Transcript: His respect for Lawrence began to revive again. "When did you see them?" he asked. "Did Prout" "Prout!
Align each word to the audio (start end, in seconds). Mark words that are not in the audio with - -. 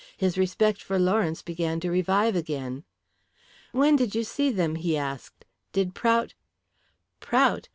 His 0.17 0.35
respect 0.35 0.81
for 0.81 0.97
Lawrence 0.97 1.43
began 1.43 1.79
to 1.81 1.91
revive 1.91 2.35
again. 2.35 2.85
"When 3.71 3.95
did 3.95 4.15
you 4.15 4.23
see 4.23 4.49
them?" 4.49 4.73
he 4.73 4.97
asked. 4.97 5.45
"Did 5.73 5.93
Prout" 5.93 6.33
"Prout! 7.19 7.69